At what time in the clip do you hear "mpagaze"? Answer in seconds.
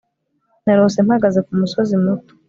1.07-1.39